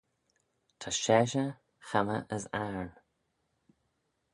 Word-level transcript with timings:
Ta 0.79 0.89
sheshey 0.99 1.51
chammah 1.87 2.21
as 2.35 2.43
ayrn 2.61 2.91